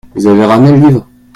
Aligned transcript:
Vous 0.15 0.25
avez 0.25 0.45
ramené 0.45 0.71
le 0.71 0.77
livre? 0.87 1.07